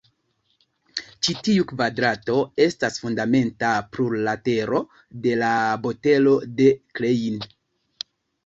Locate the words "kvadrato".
1.71-2.37